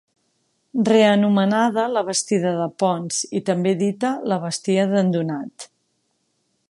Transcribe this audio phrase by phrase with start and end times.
[0.87, 5.69] Reanomenada la bastida de Ponts i també dita la bastia d'en Donat.